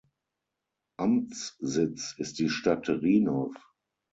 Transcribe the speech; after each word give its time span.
Amtssitz 0.97 2.15
ist 2.17 2.39
die 2.39 2.49
Stadt 2.49 2.89
Rhinow. 2.89 3.55